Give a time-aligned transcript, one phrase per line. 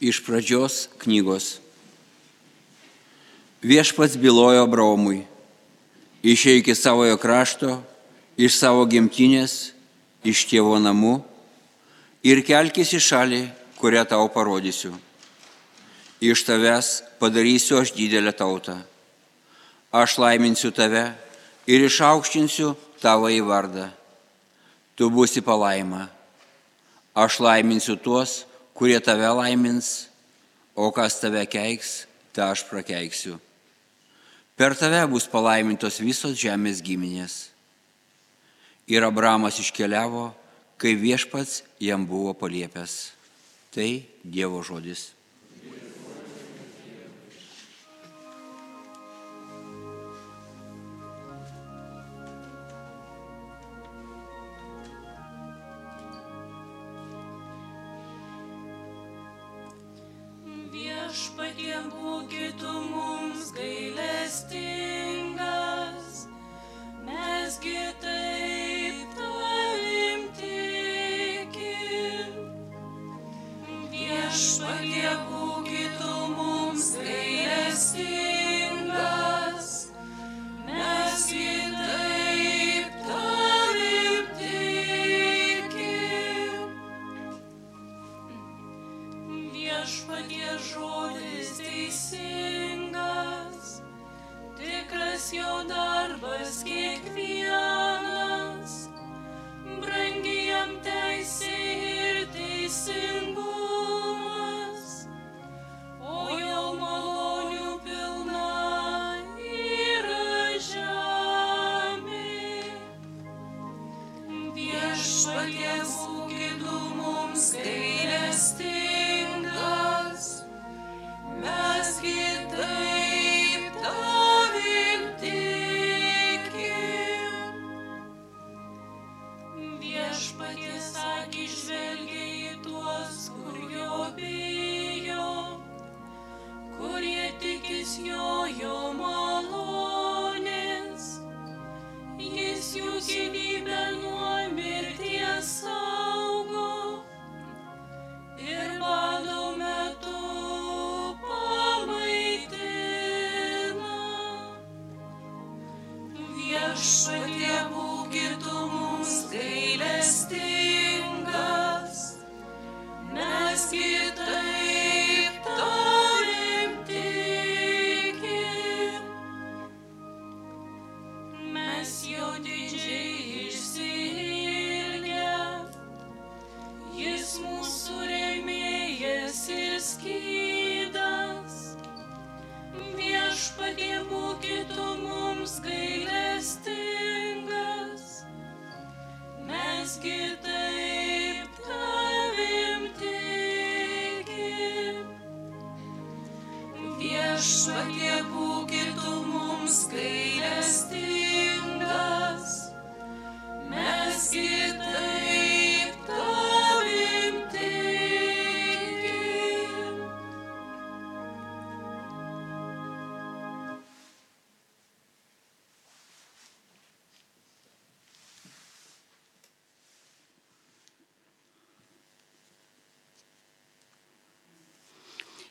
[0.00, 1.58] Iš pradžios knygos.
[3.60, 5.26] Viešpats bylojo Abraomui,
[6.24, 7.76] išeik iš savojo krašto,
[8.40, 9.76] iš savo gimtinės,
[10.24, 11.18] iš tėvo namų
[12.24, 13.42] ir kelkis į šalį,
[13.76, 14.96] kurią tau parodysiu.
[16.20, 16.88] Iš tavęs
[17.20, 18.80] padarysiu aš didelę tautą.
[19.92, 21.10] Aš laiminsiu tave
[21.68, 22.72] ir išaukštinsiu
[23.04, 23.90] tavo į vardą.
[24.96, 26.08] Tu būsi palaima.
[27.12, 28.44] Aš laiminsiu tuos,
[28.80, 30.08] kurie tave laimins,
[30.72, 33.36] o kas tave keiks, tą aš prakeiksiu.
[34.56, 37.34] Per tave bus palaimintos visos žemės giminės.
[38.88, 40.30] Ir Abramas iškeliavo,
[40.80, 43.12] kai viešpats jam buvo paliepęs.
[43.76, 43.90] Tai
[44.24, 45.10] Dievo žodis.
[61.60, 63.89] Būkit mums gailestingas,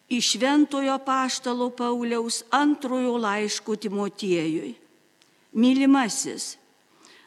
[0.10, 4.74] iš Šventojo Paštalo Pauliaus antrojo laiško Timotiejui.
[5.54, 6.58] Mylimasis,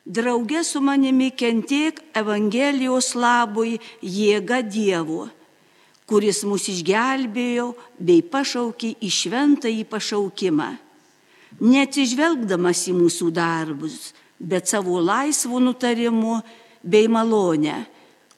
[0.06, 5.28] draugė su manimi kentiek Evangelijos labui jėga Dievo,
[6.06, 10.70] kuris mus išgelbėjo bei pašaukė į šventąjį pašaukimą,
[11.62, 16.40] neatsižvelgdamas į mūsų darbus, bet savo laisvų nutarimų
[16.82, 17.84] bei malonę,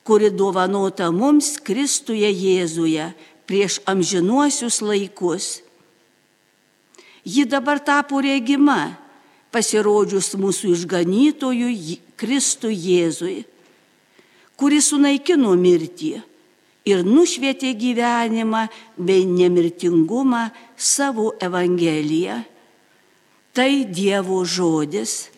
[0.04, 3.08] kuri dovanota mums Kristuje Jėzuje
[3.48, 5.60] prieš amžinuosius laikus.
[7.24, 8.96] Ji dabar tapo regima,
[9.54, 13.44] pasirodžius mūsų išganytojui Kristui Jėzui,
[14.60, 16.18] kuris sunaikino mirtį
[16.84, 18.66] ir nušvietė gyvenimą
[18.98, 22.42] bei nemirtingumą savo Evangeliją.
[23.54, 25.33] Tai Dievo žodis.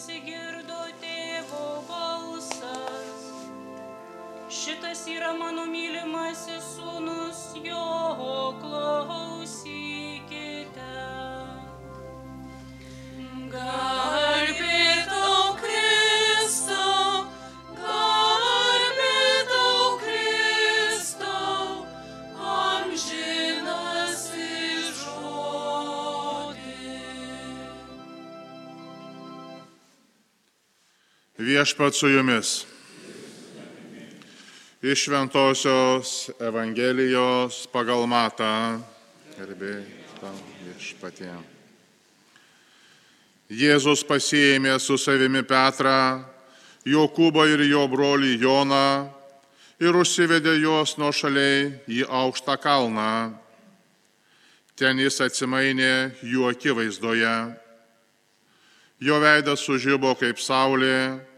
[0.00, 3.26] pasigirdo tėvo balsas.
[4.48, 7.84] Šitas yra mano mylimasis sūnus jo
[8.62, 9.29] klaus.
[31.60, 32.64] Viešpat su jumis.
[34.82, 38.80] Iš Šventojios Evangelijos pagal Matą.
[39.36, 39.74] Gerbė
[40.22, 41.34] tau viešpatie.
[43.52, 46.24] Jėzus pasiėmė su savimi Petrą,
[46.88, 49.12] Jokūbą ir jo brolį Joną
[49.84, 53.36] ir užsivedė juos nuo šaliai į aukštą kalną.
[54.80, 57.38] Ten jis atsimainė jų akivaizdoje.
[58.96, 61.28] Jo veidas sužybo kaip saulė,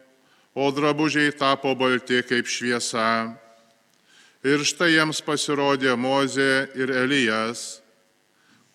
[0.54, 3.32] o drabužiai tapo balti kaip šviesa.
[4.42, 7.80] Ir štai jiems pasirodė Mozė ir Elijas,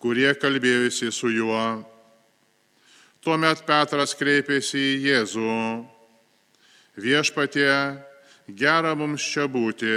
[0.00, 1.84] kurie kalbėjusi su juo.
[3.20, 5.56] Tuomet Petras kreipėsi į Jėzų.
[6.98, 7.70] Viešpatie,
[8.48, 9.92] gera mums čia būti.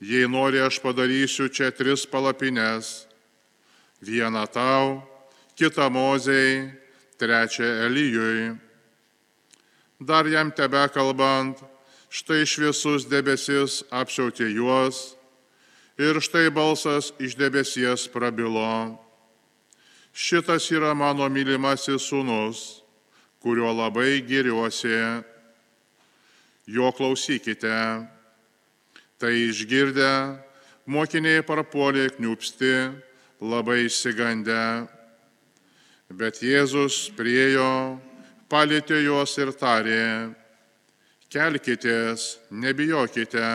[0.00, 3.08] Jei nori, aš padarysiu čia tris palapines.
[4.04, 5.00] Vieną tau,
[5.56, 6.70] kitą Mozei,
[7.18, 8.65] trečią Elyjui.
[10.00, 11.56] Dar jam tebe kalbant,
[12.12, 15.16] štai šviesus debesis apsiautė juos
[15.96, 19.00] ir štai balsas iš debesies prabilo.
[20.12, 22.82] Šitas yra mano mylimasis sūnus,
[23.40, 25.22] kuriuo labai giriuosi.
[26.68, 27.76] Jo klausykite.
[29.16, 30.36] Tai išgirdę,
[30.84, 32.92] mokiniai parpuolė kniupsti,
[33.40, 34.88] labai įsigandę.
[36.12, 37.96] Bet Jėzus priejo,
[38.50, 40.34] palėtė juos ir tarė,
[41.32, 43.46] kelkitės, nebijokite.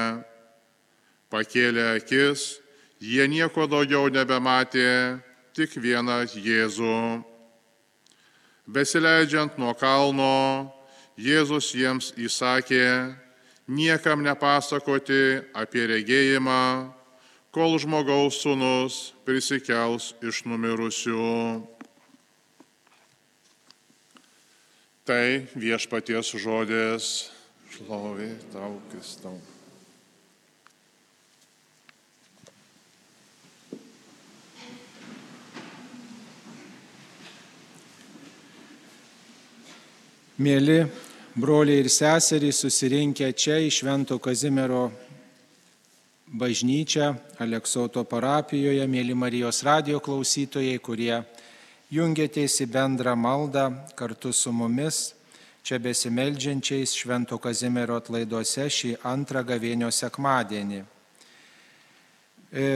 [1.31, 2.59] Pakėlė akis,
[2.99, 5.21] jie nieko daugiau nebematė,
[5.55, 7.23] tik vieną Jėzų.
[8.67, 10.71] Besileidžiant nuo kalno,
[11.15, 13.15] Jėzus jiems įsakė
[13.67, 16.91] niekam nepasakoti apie regėjimą,
[17.51, 21.70] kol žmogaus sūnus prisikels iš numirusių.
[25.01, 27.05] Tai viešpaties žodės
[27.73, 29.33] šlovė tau, Kristau.
[40.37, 40.83] Mėly
[41.33, 44.91] broliai ir seserys susirinkę čia į Švento Kazimiero
[46.29, 47.09] bažnyčią
[47.41, 51.23] Aleksoto parapijoje, mėly Marijos radio klausytojai, kurie
[51.91, 53.67] jungiatės į bendrą maldą
[53.99, 55.11] kartu su mumis,
[55.63, 60.85] čia besimeldžiančiais Švento Kazimiero atlaiduose šį antrą gavėnio sekmadienį.
[62.51, 62.69] E,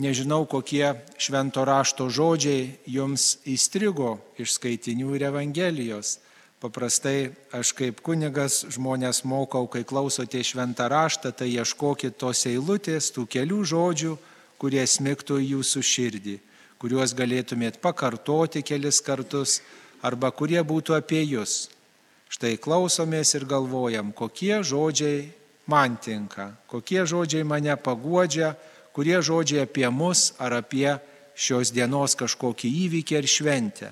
[0.00, 6.18] nežinau, kokie švento rašto žodžiai jums įstrigo iš skaitinių ir Evangelijos.
[6.58, 13.28] Paprastai aš kaip kunigas žmonės mokau, kai klausote šventą raštą, tai ieškokit tos eilutės, tų
[13.30, 14.16] kelių žodžių,
[14.58, 16.34] kurie smiktų į jūsų širdį,
[16.78, 19.60] kuriuos galėtumėt pakartoti kelis kartus
[20.02, 21.68] arba kurie būtų apie jūs.
[22.28, 25.30] Štai klausomės ir galvojam, kokie žodžiai
[25.66, 28.54] man tinka, kokie žodžiai mane paguodžia,
[28.92, 30.98] kurie žodžiai apie mus ar apie
[31.38, 33.90] šios dienos kažkokį įvykį ar šventę.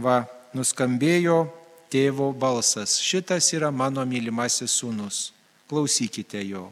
[0.00, 0.24] Va,
[0.56, 1.44] nuskambėjo
[1.92, 5.30] tėvo balsas, šitas yra mano mylimasis sūnus,
[5.68, 6.68] klausykite jo.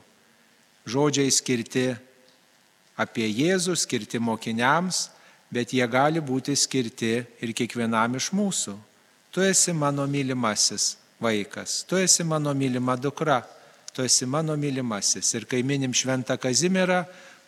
[0.89, 1.91] Žodžiai skirti
[2.99, 5.09] apie Jėzų, skirti mokiniams,
[5.53, 8.77] bet jie gali būti skirti ir kiekvienam iš mūsų.
[9.33, 13.43] Tu esi mano mylimasis vaikas, tu esi mano mylima dukra,
[13.93, 15.35] tu esi mano mylimasis.
[15.35, 17.03] Ir kai minim šventą Kazimierą,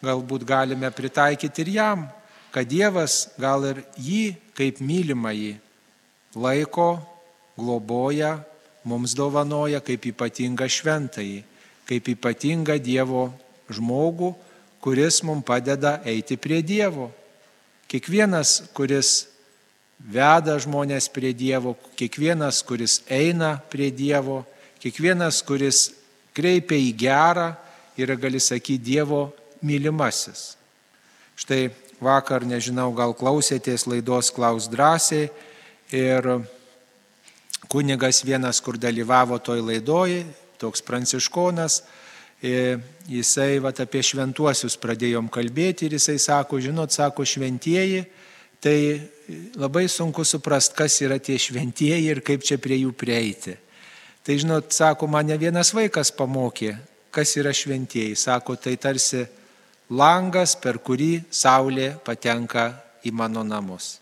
[0.04, 2.09] galbūt galime pritaikyti ir jam,
[2.50, 4.25] kad Dievas gal ir jį
[4.59, 5.54] kaip mylimąjį
[6.35, 6.99] laiko
[7.59, 8.40] globoja,
[8.85, 11.40] mums dovanoja kaip ypatingą šventąjį,
[11.87, 13.28] kaip ypatingą Dievo
[13.71, 14.35] žmogų,
[14.80, 17.11] kuris mums padeda eiti prie Dievo.
[17.90, 19.26] Kiekvienas, kuris
[19.99, 24.44] veda žmonės prie Dievo, kiekvienas, kuris eina prie Dievo,
[24.78, 25.88] kiekvienas, kuris
[26.37, 27.49] kreipia į gerą,
[27.99, 29.25] yra, gali sakyti, Dievo
[29.66, 30.54] mylimasis.
[31.35, 31.70] Štai
[32.00, 35.28] vakar, nežinau, gal klausėtės laidos Klaus drąsiai
[35.90, 36.30] ir
[37.70, 40.23] kunigas vienas, kur dalyvavo toj laidoj,
[40.62, 41.82] toks pranciškonas,
[42.40, 48.04] jisai vat, apie šventuosius pradėjom kalbėti ir jisai sako, žinot, sako šventieji,
[48.61, 48.76] tai
[49.61, 53.56] labai sunku suprast, kas yra tie šventieji ir kaip čia prie jų prieiti.
[54.25, 56.75] Tai žinot, sako, mane vienas vaikas pamokė,
[57.12, 58.18] kas yra šventieji.
[58.20, 59.25] Sako, tai tarsi
[59.88, 62.70] langas, per kurį saulė patenka
[63.04, 64.00] į mano namus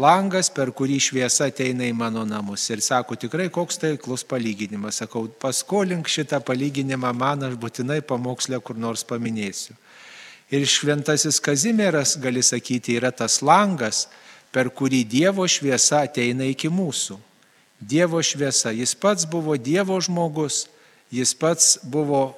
[0.00, 2.66] langas, per kurį šviesa ateina į mano namus.
[2.70, 5.00] Ir sako, tikrai koks tai klus palyginimas.
[5.02, 9.76] Sakau, paskolink šitą palyginimą man, aš būtinai pamokslę kur nors paminėsiu.
[10.52, 14.06] Ir šventasis Kazimieras, gali sakyti, yra tas langas,
[14.54, 17.16] per kurį Dievo šviesa ateina iki mūsų.
[17.80, 18.70] Dievo šviesa.
[18.74, 20.66] Jis pats buvo Dievo žmogus,
[21.10, 22.34] jis pats buvo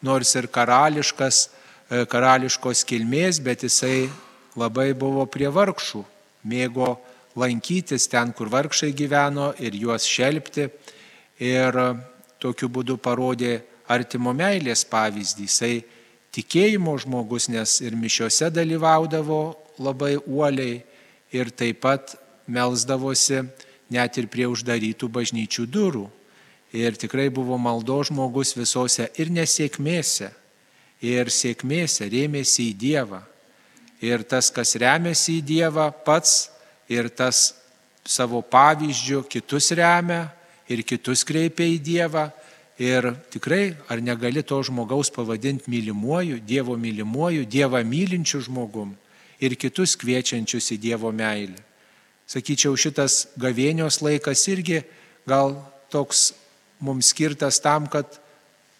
[0.00, 1.48] nors ir karališkas,
[1.90, 4.08] e, karališkos kilmės, bet jisai
[4.56, 6.04] labai buvo prie vargšų,
[6.46, 6.94] mėgo
[7.36, 10.68] lankytis ten, kur vargšai gyveno ir juos šelbti.
[11.42, 11.76] Ir
[12.40, 13.60] tokiu būdu parodė
[13.92, 15.46] artimo meilės pavyzdį.
[15.46, 15.74] Jisai
[16.34, 19.40] tikėjimo žmogus, nes ir mišiuose dalyvaudavo
[19.82, 20.80] labai uoliai
[21.36, 22.16] ir taip pat
[22.48, 23.42] melzdavosi
[23.92, 26.06] net ir prie uždarytų bažnyčių durų.
[26.76, 30.32] Ir tikrai buvo maldo žmogus visose ir nesėkmėse,
[31.00, 33.22] ir sėkmėse rėmėsi į Dievą.
[34.04, 36.50] Ir tas, kas remiasi į Dievą pats,
[36.88, 37.54] ir tas
[38.06, 40.26] savo pavyzdžių kitus remia,
[40.68, 42.28] ir kitus kreipia į Dievą.
[42.76, 48.92] Ir tikrai, ar negali to žmogaus pavadinti mylimuoju, Dievo mylimuoju, Dievą mylinčiu žmogum
[49.40, 51.56] ir kitus kviečiančius į Dievo meilę.
[52.28, 54.82] Sakyčiau, šitas gavėnios laikas irgi
[55.28, 55.54] gal
[55.88, 56.34] toks
[56.82, 58.18] mums skirtas tam, kad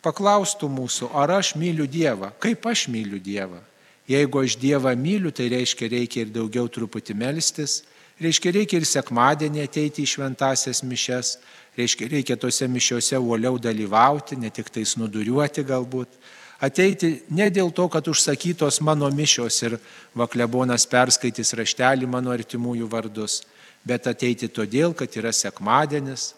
[0.04, 3.62] paklaustų mūsų, ar aš myliu Dievą, kaip aš myliu Dievą.
[4.06, 7.80] Jeigu aš Dievą myliu, tai reiškia reikia ir daugiau truputį melstis,
[8.22, 11.36] reiškia reikia ir sekmadienį ateiti į šventasias mišes,
[11.76, 16.14] reiškia reikia tose mišiuose uoliau dalyvauti, ne tik tais nuduriuoti galbūt.
[16.62, 19.76] Ateiti ne dėl to, kad užsakytos mano mišios ir
[20.16, 23.42] vaklebonas perskaitys raštelį mano artimųjų vardus,
[23.84, 26.30] bet ateiti todėl, kad yra sekmadienis,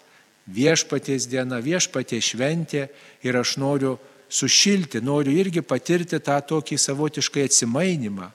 [0.49, 2.89] viešpaties diena, viešpaties šventė
[3.23, 8.29] ir aš noriu sušilti, noriu irgi patirti tą tokį savotiškai atsimainimą.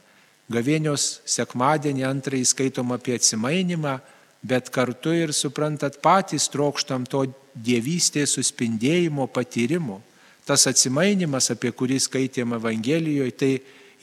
[0.53, 3.99] Gavėnios sekmadienį antrąjį skaitom apie atsimainimą,
[4.43, 10.01] bet kartu ir suprantat patys trokštam to dievystės suspindėjimo patyrimo
[10.45, 13.51] tas atsimainimas, apie kurį skaitėm Evangelijoje, tai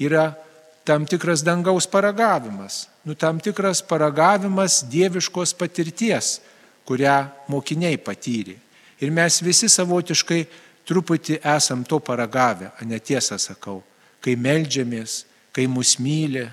[0.01, 0.31] yra
[0.89, 6.39] tam tikras dangaus paragavimas, nu, tam tikras paragavimas dieviškos patirties,
[6.89, 7.19] kurią
[7.53, 8.57] mokiniai patyrė.
[9.01, 10.41] Ir mes visi savotiškai
[10.91, 13.79] truputį esam to paragavę, netiesą sakau,
[14.21, 15.23] kai melžiamės,
[15.55, 16.45] kai mus myli,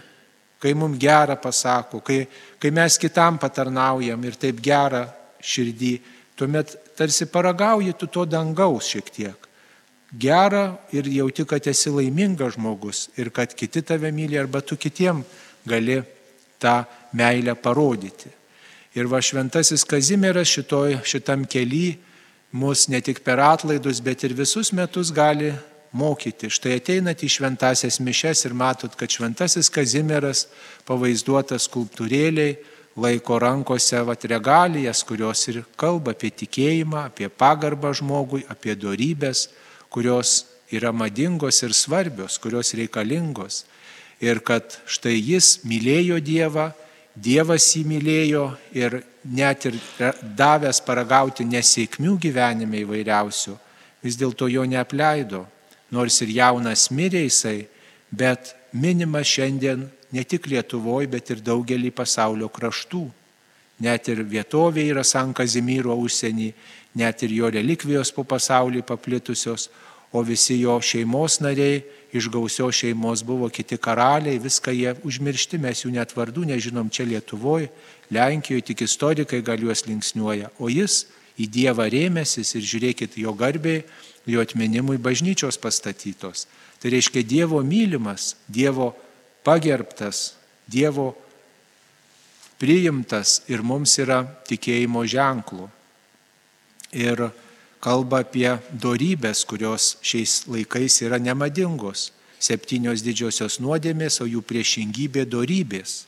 [0.62, 2.22] kai mums gerą pasako, kai,
[2.62, 5.04] kai mes kitam patarnaujam ir taip gerą
[5.42, 5.94] širdį,
[6.38, 9.48] tuomet tarsi paragauji tu to dangaus šiek tiek
[10.12, 15.24] gera ir jauti, kad esi laimingas žmogus ir kad kiti tave myli arba tu kitiem
[15.66, 16.02] gali
[16.60, 18.30] tą meilę parodyti.
[18.96, 21.98] Ir va šventasis Kazimieras šitoj, šitam keli
[22.52, 25.54] mus ne tik per atlaidus, bet ir visus metus gali
[25.92, 26.50] mokyti.
[26.52, 30.48] Štai ateinat į šventasias mišes ir matot, kad šventasis Kazimieras
[30.88, 32.58] pavaizduotas skulptūrėliai
[32.98, 39.48] laiko rankose vat regalijas, kurios ir kalba apie tikėjimą, apie pagarbą žmogui, apie darybės
[39.90, 43.66] kurios yra madingos ir svarbios, kurios reikalingos.
[44.22, 46.72] Ir kad štai jis mylėjo Dievą,
[47.18, 48.44] Dievas jį mylėjo
[48.78, 49.78] ir net ir
[50.38, 53.56] davęs paragauti nesėkmių gyvenime įvairiausių,
[54.06, 55.48] vis dėlto jo neapleido.
[55.90, 57.66] Nors ir jaunas mirė jisai,
[58.12, 63.08] bet minimas šiandien ne tik Lietuvoje, bet ir daugelį pasaulio kraštų.
[63.82, 66.52] Net ir vietovė yra San Kazimyro užsienį,
[66.98, 69.70] net ir jo relikvijos po pasaulį paplitusios,
[70.14, 71.82] o visi jo šeimos nariai
[72.16, 77.08] iš gausios šeimos buvo kiti karaliai, viską jie užmiršti, mes jų net vardų nežinom čia
[77.08, 77.70] Lietuvoje,
[78.14, 81.06] Lenkijoje, tik istorikai gal juos linksniuoja, o jis
[81.38, 83.84] į Dievą rėmėsis ir žiūrėkit jo garbiai,
[84.28, 86.48] jo atminimui bažnyčios pastatytos.
[86.80, 88.94] Tai reiškia Dievo mylimas, Dievo
[89.44, 90.36] pagerbtas,
[90.68, 91.14] Dievo
[92.60, 95.68] priimtas ir mums yra tikėjimo ženklų.
[96.98, 97.28] Ir
[97.84, 102.12] kalba apie darybės, kurios šiais laikais yra nemadingos.
[102.38, 106.04] Septynios didžiosios nuodėmės, o jų priešingybė darybės.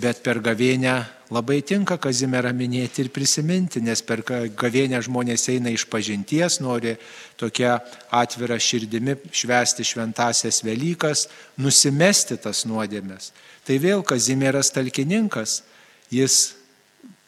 [0.00, 0.94] Bet per gavėnę
[1.32, 6.94] labai tinka Kazimierą minėti ir prisiminti, nes per gavėnę žmonės eina iš pažinties, nori
[7.40, 7.76] tokia
[8.08, 11.26] atvira širdimi švesti šventasias Velykas,
[11.60, 13.32] nusimesti tas nuodėmės.
[13.68, 15.60] Tai vėl Kazimieras talkininkas,
[16.08, 16.54] jis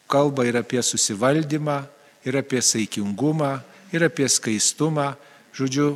[0.09, 1.83] kalba ir apie susivaldymą,
[2.25, 3.59] ir apie saikingumą,
[3.93, 5.13] ir apie skaistumą,
[5.55, 5.95] žodžiu,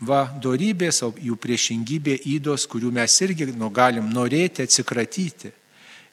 [0.00, 5.52] va, dorybės, jų priešingybė įdos, kurių mes irgi nu, galim norėti atsikratyti.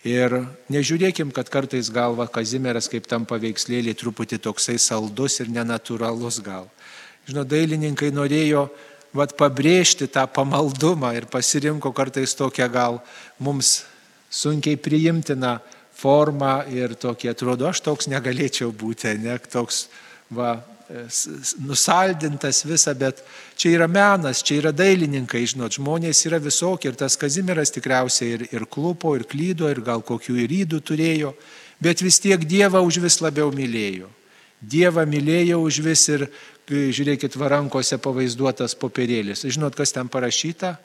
[0.03, 0.35] Ir
[0.67, 6.67] nežiūrėkim, kad kartais galva Kazimieras kaip tam paveikslėlį truputį toksai saldus ir nenatūralus gal.
[7.23, 8.65] Žinau, dailininkai norėjo
[9.15, 12.99] vat, pabrėžti tą pamaldumą ir pasirinko kartais tokią gal
[13.39, 13.85] mums
[14.27, 15.59] sunkiai priimtiną
[15.95, 19.85] formą ir tokį atrodo, aš toks negalėčiau būti, ne toks
[20.35, 20.57] va,
[21.63, 23.23] nusaldintas visa, bet
[23.57, 28.47] čia yra menas, čia yra dailininkai, žinot, žmonės yra visokie ir tas Kazimiras tikriausiai ir,
[28.51, 31.33] ir klupo, ir klydo, ir gal kokių ir rydų turėjo,
[31.83, 34.09] bet vis tiek Dievą už vis labiau mylėjo.
[34.63, 36.27] Dievą mylėjo už vis ir,
[36.69, 39.43] žiūrėkit, varankose pavaizduotas popierėlis.
[39.43, 40.77] Žinot, kas ten parašyta?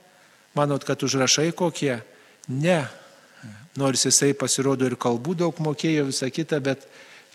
[0.58, 2.00] Manot, kad užrašai kokie?
[2.48, 2.80] Ne.
[3.78, 6.88] Nors jisai pasirodo ir kalbų daug mokėjo, visą kitą, bet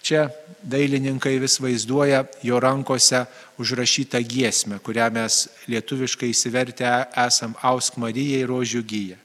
[0.04, 0.28] čia
[0.64, 3.26] dailininkai vis vaizduoja jo rankose
[3.60, 6.92] užrašytą giesmę, kurią mes lietuviškai įsivertę
[7.26, 9.20] esam Ausk Marijai rožių gyja.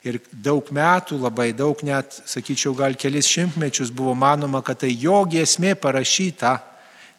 [0.00, 5.18] Ir daug metų, labai daug net, sakyčiau, gal kelis šimtmečius buvo manoma, kad tai jo
[5.28, 6.54] giesmė parašyta,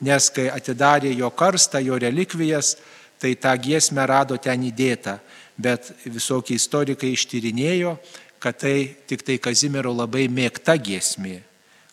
[0.02, 2.74] nes kai atidarė jo karstą, jo relikvijas,
[3.22, 5.20] tai tą giesmę rado ten įdėta.
[5.62, 7.94] Bet visokie istorikai ištyrinėjo,
[8.42, 11.51] kad tai tik tai Kazimiero labai mėgta giesmė.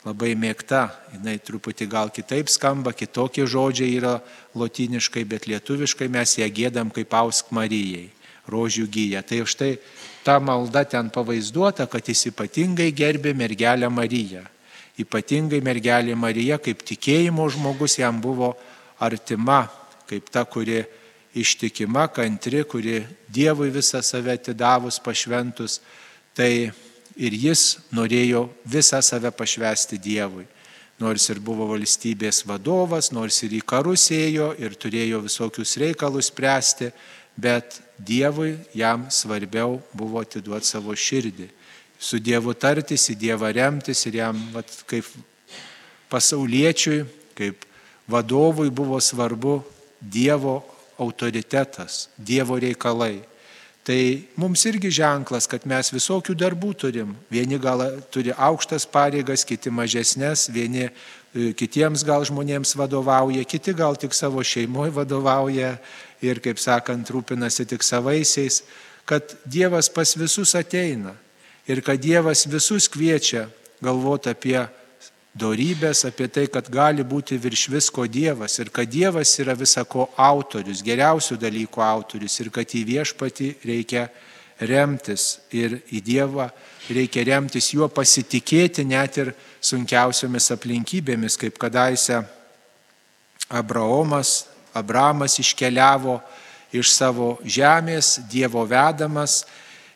[0.09, 4.15] Labai mėgta, jinai truputį gal kitaip skamba, kitokie žodžiai yra
[4.57, 8.07] lotiniškai, bet lietuviškai mes ją gėdam kaip ausk Marijai,
[8.49, 9.21] rožių gyja.
[9.27, 9.75] Tai štai
[10.25, 14.47] ta malda ten pavaizduota, kad jis ypatingai gerbė mergelę Mariją.
[14.99, 18.55] Ypatingai mergelė Marija kaip tikėjimo žmogus jam buvo
[19.05, 19.67] artima,
[20.09, 20.87] kaip ta, kuri
[21.37, 25.83] ištikima, kantri, kuri Dievui visą save atidavus, pašventus.
[26.33, 26.53] Tai
[27.19, 30.47] ir jis norėjo visą save pašvesti Dievui.
[30.99, 36.91] Nors ir buvo valstybės vadovas, nors ir į karus ėjo ir turėjo visokius reikalus spręsti,
[37.39, 41.47] bet Dievui jam svarbiau buvo atiduoti savo širdį.
[41.99, 45.07] Su Dievu tartis, į Dievą remtis ir jam vat, kaip
[46.11, 47.05] pasauliečiui,
[47.39, 47.67] kaip
[48.11, 49.61] vadovui buvo svarbu
[50.01, 50.61] Dievo
[50.99, 53.19] autoritetas, Dievo reikalai.
[53.89, 54.01] Tai
[54.37, 57.15] mums irgi ženklas, kad mes visokių darbų turim.
[57.33, 60.91] Vieni gal turi aukštas pareigas, kiti mažesnės, vieni e,
[61.57, 65.79] kitiems gal žmonėms vadovauja, kiti gal tik savo šeimoje vadovauja,
[66.21, 68.61] ir, kaip sakant, rūpinasi tik savaisiais,
[69.09, 71.15] kad Dievas pas visus ateina
[71.69, 73.47] ir kad Dievas visus kviečia
[73.81, 74.59] galvoti apie
[75.39, 80.83] dorybės, apie tai, kad gali būti virš visko Dievas ir kad Dievas yra visako autorius,
[80.85, 84.09] geriausių dalykų autorius ir kad į viešpatį reikia
[84.59, 86.49] remtis ir į Dievą
[86.91, 92.23] reikia remtis juo pasitikėti net ir sunkiausiomis aplinkybėmis, kaip kadaise
[93.49, 94.47] Abraomas
[94.79, 96.19] Abramas iškeliavo
[96.73, 99.43] iš savo žemės, Dievo vedamas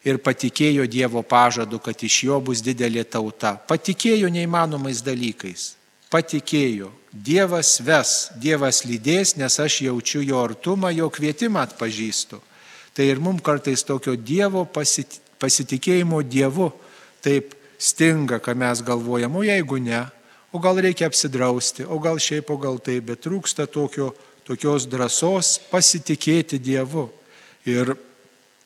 [0.04, 3.54] ir patikėjo Dievo pažadu, kad iš jo bus didelė tauta.
[3.56, 5.72] Patikėjo neįmanomais dalykais.
[6.12, 6.90] Patikėjo.
[7.12, 12.40] Dievas ves, Dievas lydės, nes aš jaučiu jo artumą, jo kvietimą atpažįstu.
[12.92, 16.70] Tai ir mums kartais tokio Dievo pasitikėjimo Dievu
[17.24, 20.04] taip stinga, kad mes galvojam, o jeigu ne,
[20.52, 24.12] o gal reikia apsidrausti, o gal šiaip, o gal taip, bet trūksta tokio
[24.46, 27.08] tokios drąsos pasitikėti Dievu.
[27.68, 27.94] Ir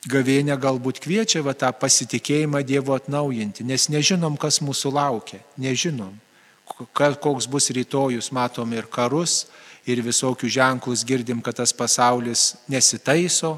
[0.05, 6.13] gavėnė galbūt kviečia va, tą pasitikėjimą Dievu atnaujinti, nes nežinom, kas mūsų laukia, nežinom,
[6.93, 9.47] koks bus rytojus, matom ir karus,
[9.87, 13.55] ir visokių ženklus girdim, kad tas pasaulis nesitaiso,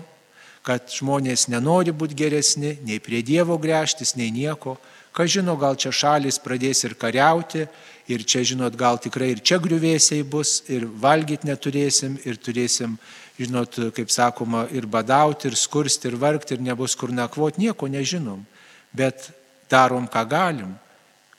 [0.64, 4.78] kad žmonės nenori būti geresni, nei prie Dievo grėžtis, nei nieko.
[5.16, 7.66] Kas žino, gal čia šalis pradės ir kariauti,
[8.10, 12.98] ir čia, žinot, gal tikrai ir čia griuvėsiai bus, ir valgyti neturėsim, ir turėsim,
[13.40, 18.44] žinot, kaip sakoma, ir badauti, ir skursti, ir vargti, ir nebus kur nakvoti, nieko nežinom.
[18.92, 19.30] Bet
[19.72, 20.74] darom, ką galim,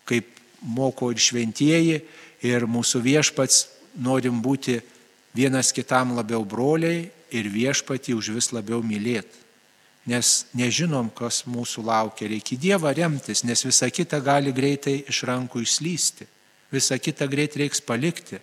[0.09, 2.01] kaip moko ir šventieji,
[2.47, 3.67] ir mūsų viešpats
[4.01, 4.79] norim būti
[5.37, 9.37] vienas kitam labiau broliai ir viešpatį už vis labiau mylėti.
[10.09, 12.31] Nes nežinom, kas mūsų laukia.
[12.33, 16.27] Reikia Dievą remtis, nes visa kita gali greitai iš rankų išslysti
[16.71, 18.39] visą kitą greit reiks palikti.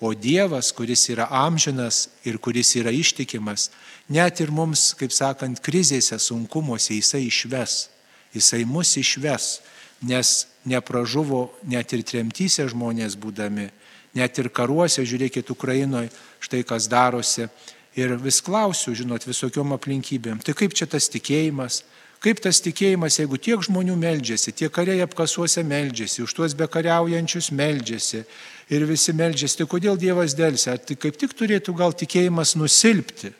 [0.00, 3.68] O Dievas, kuris yra amžinas ir kuris yra ištikimas,
[4.08, 7.90] net ir mums, kaip sakant, krizėse, sunkumuose jisai išves.
[8.32, 9.58] Jisai mus išves,
[10.00, 13.68] nes nepražuvo net ir tremtyse žmonės būdami,
[14.16, 16.08] net ir karuose, žiūrėkit, Ukrainoje,
[16.40, 17.50] štai kas darosi.
[17.98, 20.40] Ir vis klausiu, žinot, visokiom aplinkybėm.
[20.46, 21.82] Tai kaip čia tas tikėjimas,
[22.20, 28.26] Kaip tas tikėjimas, jeigu tiek žmonių meldžiasi, tie kariai apkasuose meldžiasi, už tuos bekariaujančius meldžiasi
[28.68, 30.76] ir visi meldžiasi, tai kodėl Dievas dėlsia?
[30.84, 33.32] Tai kaip tik turėtų gal tikėjimas nusilpti.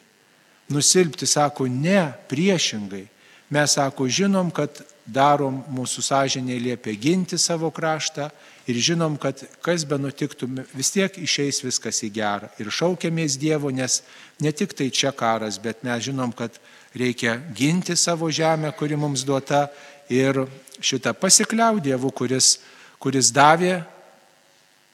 [0.72, 3.04] Nusilpti, sako, ne, priešingai.
[3.52, 8.30] Mes, sako, žinom, kad darom mūsų sąžinė liepia ginti savo kraštą
[8.70, 12.48] ir žinom, kad kas be nutiktų, vis tiek išeis viskas į gerą.
[12.62, 14.00] Ir šaukiamės Dievo, nes
[14.40, 16.56] ne tik tai čia karas, bet mes žinom, kad
[16.94, 19.68] reikia ginti savo žemę, kuri mums duota
[20.10, 20.44] ir
[20.80, 22.58] šitą pasikliau Dievu, kuris,
[22.98, 23.80] kuris davė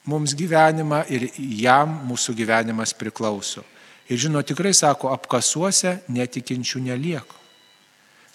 [0.07, 3.63] mums gyvenimą ir jam mūsų gyvenimas priklauso.
[4.07, 7.35] Ir žino, tikrai sako, apkasuose netikinčių nelieka.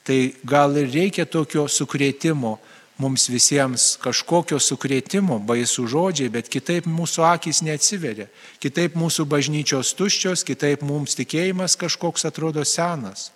[0.03, 2.59] Tai gal ir reikia tokio sukrėtimo
[3.01, 8.29] mums visiems kažkokio sukrėtimo, baisų žodžiai, bet kitaip mūsų akis neatsiveria,
[8.63, 13.31] kitaip mūsų bažnyčios tuščios, kitaip mums tikėjimas kažkoks atrodo senas.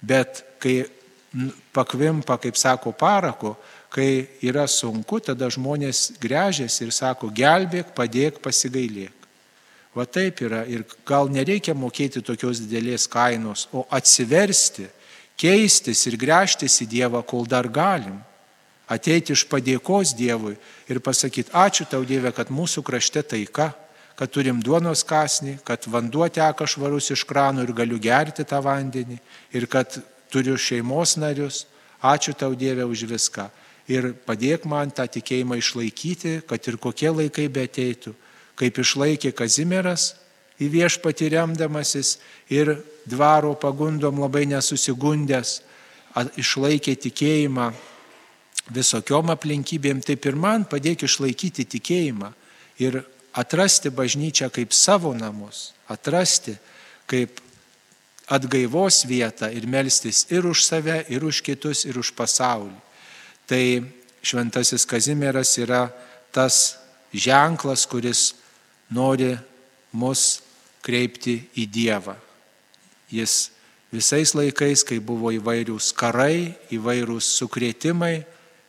[0.00, 0.84] Bet kai
[1.74, 3.56] pakvimpa, kaip sako parako,
[3.92, 9.14] kai yra sunku, tada žmonės grežiasi ir sako, gelbėk, padėk, pasigailėk.
[9.96, 14.86] Va taip yra ir gal nereikia mokėti tokios didelės kainos, o atsiversti,
[15.38, 18.18] keistis ir gręžtis į Dievą, kol dar galim.
[18.88, 20.54] Ateiti iš padėkos Dievui
[20.88, 23.72] ir pasakyti, ačiū tau Dieve, kad mūsų krašte taika,
[24.18, 29.18] kad turim duonos kasnį, kad vanduo teka švarus iš kranų ir galiu gerti tą vandenį
[29.54, 30.00] ir kad
[30.32, 31.66] turiu šeimos narius.
[32.02, 33.48] Ačiū tau Dieve už viską.
[33.90, 38.12] Ir padėk man tą tikėjimą išlaikyti, kad ir kokie laikai be ateitų.
[38.58, 40.12] Kaip išlaikė Kazimieras
[40.58, 42.18] į viešpatį remdamasis
[42.50, 42.74] ir
[43.06, 45.60] dvaro pagundom labai nesusigundęs,
[46.38, 47.70] išlaikė tikėjimą
[48.74, 52.32] visokiom aplinkybėm, taip ir man padėk išlaikyti tikėjimą
[52.82, 53.00] ir
[53.32, 56.56] atrasti bažnyčią kaip savo namus, atrasti
[57.08, 57.40] kaip
[58.28, 62.76] atgaivos vietą ir melstis ir už save, ir už kitus, ir už pasaulį.
[63.48, 63.64] Tai
[64.20, 65.88] šventasis Kazimieras yra
[66.32, 66.76] tas
[67.12, 68.34] ženklas, kuris
[68.92, 69.32] nori
[69.92, 70.42] mus
[70.84, 72.16] kreipti į Dievą.
[73.08, 73.48] Jis
[73.92, 78.26] visais laikais, kai buvo įvairiūs karai, įvairūs sukrėtimai,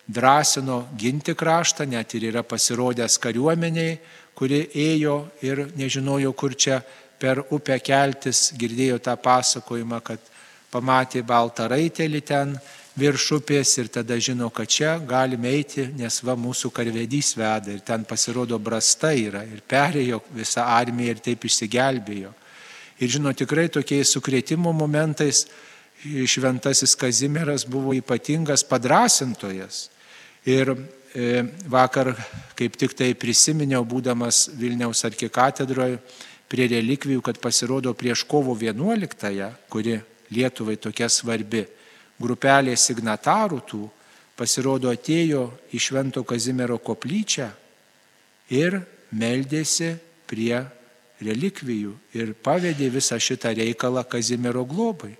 [0.10, 4.00] drąsino ginti kraštą, net ir yra pasirodęs kariuomeniai,
[4.39, 6.80] kuri ėjo ir nežinojo, kur čia
[7.19, 10.30] per upę keltis, girdėjo tą pasakojimą, kad
[10.71, 12.54] pamatė baltą raitelį ten
[12.99, 17.84] virš upės ir tada žino, kad čia galime eiti, nes va mūsų karvedys veda ir
[17.86, 22.32] ten pasirodo brasta yra ir perėjo visą armiją ir taip išsigelbėjo.
[22.99, 25.45] Ir žino, tikrai tokiais sukrėtimo momentais
[26.04, 29.89] šventasis Kazimieras buvo ypatingas padrasintojas.
[30.47, 30.71] Ir
[31.69, 32.13] vakar
[32.58, 36.00] kaip tik tai prisiminiau, būdamas Vilniaus arkikatedroje
[36.50, 41.63] prie relikvijų, kad pasirodo prieš kovo 11-ąją, kuri Lietuvai tokia svarbi,
[42.22, 43.80] grupelė signatarų tų
[44.38, 47.50] pasirodo atėjo į Švento Kazimiero koplyčią
[48.54, 48.78] ir
[49.10, 49.95] meldėsi
[50.30, 50.62] prie
[51.19, 55.15] relikvijų ir pavedė visą šitą reikalą Kazimiero globai.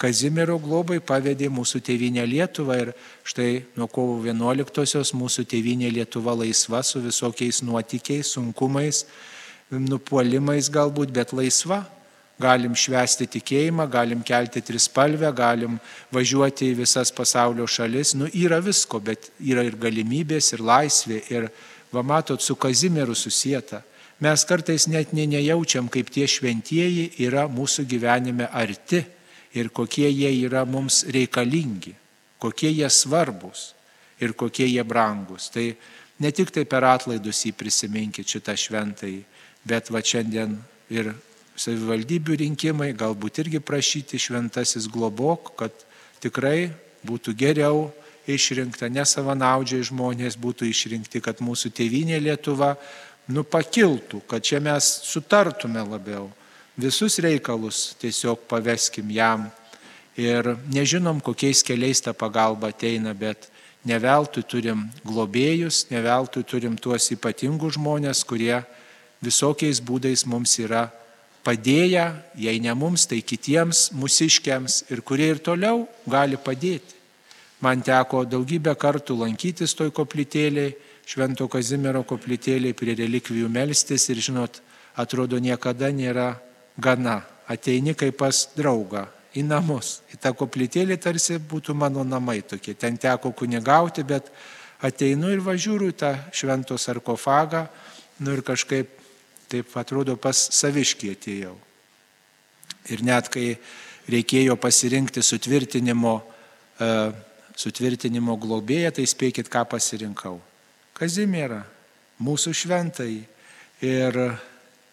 [0.00, 2.90] Kazimiero globai pavedė mūsų tėvinę Lietuvą ir
[3.28, 9.02] štai nuo kovo 11-osios mūsų tėvinė Lietuva laisva su visokiais nuotykiais, sunkumais,
[9.68, 11.82] nupuolimais galbūt, bet laisva.
[12.40, 15.76] Galim švesti tikėjimą, galim kelti trispalvę, galim
[16.16, 18.14] važiuoti į visas pasaulio šalis.
[18.16, 21.20] Nu, yra visko, bet yra ir galimybės, ir laisvė.
[21.28, 21.50] Ir,
[21.92, 23.84] va matot, su Kazimieru susijęta.
[24.24, 29.04] Mes kartais net nejaučiam, kaip tie šventieji yra mūsų gyvenime arti
[29.54, 31.94] ir kokie jie yra mums reikalingi,
[32.38, 33.74] kokie jie svarbus
[34.20, 35.48] ir kokie jie brangus.
[35.50, 35.66] Tai
[36.20, 39.22] ne tik tai per atlaidus jį prisiminkit šitą šventąjį,
[39.66, 40.58] bet va šiandien
[40.92, 41.12] ir
[41.60, 45.74] savivaldybių rinkimai, galbūt irgi prašyti šventasis globok, kad
[46.22, 46.70] tikrai
[47.06, 47.88] būtų geriau
[48.30, 52.74] išrinkta, nesavanaudžiai žmonės būtų išrinkti, kad mūsų tėvinė Lietuva
[53.30, 56.28] nupakiltų, kad čia mes sutartume labiau
[56.80, 59.48] visus reikalus tiesiog paveskim jam.
[60.18, 63.48] Ir nežinom, kokiais keliais ta pagalba ateina, bet
[63.84, 68.58] ne veltui turim globėjus, ne veltui turim tuos ypatingus žmonės, kurie
[69.24, 70.88] visokiais būdais mums yra
[71.46, 72.04] padėję,
[72.36, 76.98] jei ne mums, tai kitiems mūsiškiams ir kurie ir toliau gali padėti.
[77.60, 80.76] Man teko daugybę kartų lankytis toj koplytėliai,
[81.10, 84.60] Švento Kazimiero koplytėliai prie relikvijų melstis ir žinot,
[84.94, 86.36] atrodo niekada nėra
[86.80, 87.20] gana.
[87.50, 90.00] Ateini kaip pas draugą į namus.
[90.14, 92.74] Į tą koplytėlį tarsi būtų mano namai tokie.
[92.78, 94.30] Ten teko kunigauti, bet
[94.82, 97.66] ateinu ir važiuoju tą švento sarkofagą.
[98.22, 98.90] Nu ir kažkaip
[99.50, 101.56] taip atrodo pas saviškį atėjau.
[102.90, 103.54] Ir net kai
[104.10, 106.14] reikėjo pasirinkti sutvirtinimo,
[106.80, 107.10] uh,
[107.58, 110.38] sutvirtinimo globėją, tai spėkit, ką pasirinkau.
[110.96, 111.62] Kazimierą,
[112.22, 113.12] mūsų šventai.
[113.80, 114.16] Ir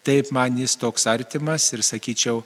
[0.08, 2.39] taip man jis toks artimas ir sakyčiau,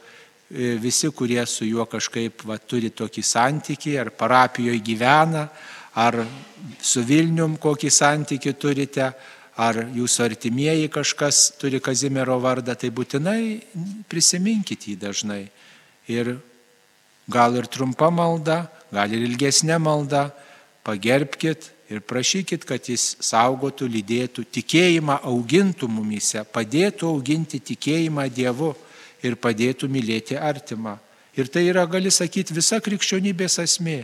[0.49, 5.45] e, visi, kurie su juo kažkaip va, turi tokį santykį, ar parapijoje gyvena,
[6.01, 6.23] ar
[6.81, 9.11] su Vilnium kokį santykį turite,
[9.61, 13.41] ar jūsų artimieji kažkas turi Kazimiero vardą, tai būtinai
[14.09, 15.43] prisiminkit jį dažnai.
[16.09, 16.37] Ir
[17.29, 20.31] gal ir trumpa malda, gal ir ilgesnė malda,
[20.87, 28.71] pagerbkite ir prašykit, kad jis saugotų, lydėtų, tikėjimą augintų mumise, padėtų auginti tikėjimą Dievu
[29.21, 30.97] ir padėtų mylėti artimą.
[31.35, 34.03] Ir tai yra, gali sakyti, visa krikščionybės esmė.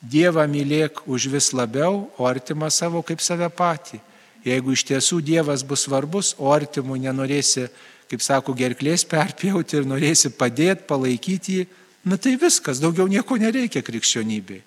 [0.00, 4.00] Dievą mylėk už vis labiau, o artimą savo kaip save patį.
[4.46, 7.66] Jeigu iš tiesų Dievas bus svarbus, o artimų nenorėsi,
[8.10, 11.66] kaip sako, gerklės perpjauti ir norėsi padėti, palaikyti jį,
[12.08, 14.62] na tai viskas, daugiau nieko nereikia krikščionybei.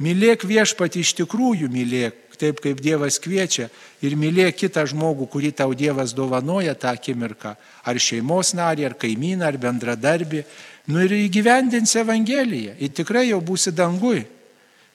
[0.00, 3.68] Mylėk viešpati iš tikrųjų mylėk, taip kaip Dievas kviečia
[4.00, 7.52] ir mylėk kitą žmogų, kurį tau Dievas dovanoja tą akimirką,
[7.84, 10.44] ar šeimos narį, ar kaimyną, ar bendradarbį,
[10.88, 14.24] nu ir įgyvendins Evangeliją ir tikrai jau būsi dangui.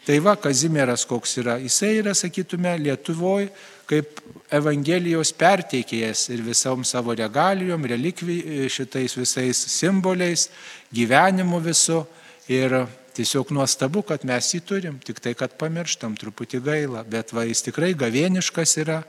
[0.05, 1.55] Tai va, Kazimieras koks yra.
[1.57, 3.49] Jisai yra, sakytume, Lietuvoje
[3.89, 4.19] kaip
[4.53, 10.49] Evangelijos perteikėjas ir visom savo regalijom, relikvijai, šitais visais simboliais,
[10.93, 12.03] gyvenimu visu.
[12.49, 12.83] Ir
[13.15, 17.03] tiesiog nuostabu, kad mes jį turim, tik tai, kad pamirštam truputį gaila.
[17.07, 19.01] Bet va, jis tikrai gavieniškas yra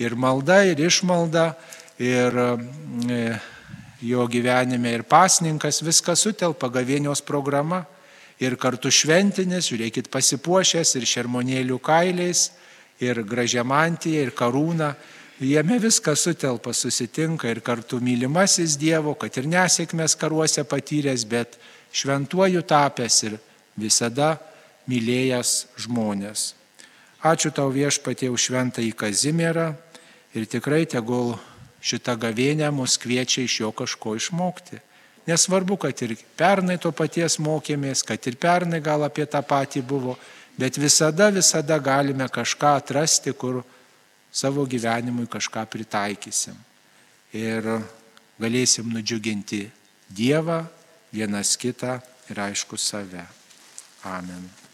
[0.00, 1.46] ir malda, ir išmalda,
[2.00, 3.22] ir e,
[4.00, 7.84] jo gyvenime ir pasninkas, viskas sutelpa gavienios programa
[8.40, 12.48] ir kartu šventinis, žiūrėkit, pasipuošęs ir šermonėlių kailiais,
[13.00, 14.94] ir gražiamantija, ir karūna.
[15.40, 21.56] Jame viskas sutelpa, susitinka ir kartu mylimasis Dievo, kad ir nesėkmės karuose patyręs, bet
[21.96, 23.38] šventuoju tapęs ir
[23.80, 24.36] visada
[24.90, 26.54] mylėjęs žmonės.
[27.20, 29.74] Ačiū tau viešpatie už šventą į Kazimierą
[30.32, 31.34] ir tikrai tegul
[31.84, 34.80] šitą gavėnę mus kviečia iš jo kažko išmokti.
[35.28, 40.16] Nesvarbu, kad ir pernai to paties mokėmės, kad ir pernai gal apie tą patį buvo,
[40.58, 43.60] bet visada, visada galime kažką atrasti, kur
[44.32, 46.56] savo gyvenimui kažką pritaikysim.
[47.36, 47.68] Ir
[48.40, 49.68] galėsim nudžiuginti
[50.10, 50.64] Dievą,
[51.12, 53.39] vienas kitą ir aišku save.
[54.02, 54.69] 阿门。